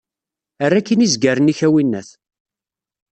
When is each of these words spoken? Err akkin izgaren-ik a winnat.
Err 0.63 0.73
akkin 0.79 1.05
izgaren-ik 1.07 1.59
a 1.67 1.69
winnat. 1.73 2.09